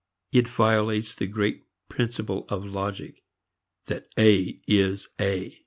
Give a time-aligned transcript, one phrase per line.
[0.31, 3.23] It violates the great principle of logic
[3.85, 5.59] that A is A.